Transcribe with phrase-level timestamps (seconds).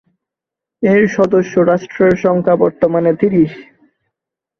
[0.83, 3.51] এর সদস্য রাষ্ট্রের সংখ্যা বর্তমানে তিরিশ।